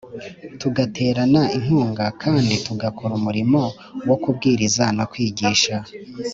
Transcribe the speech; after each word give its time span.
tugaterana 0.59 1.41
inkunga 1.57 2.05
kandi 2.21 2.53
tugakora 2.65 3.11
umurimo 3.19 3.61
wo 4.07 4.15
kubwiriza 4.21 4.85
no 4.97 5.05
kwigisha 5.11 5.75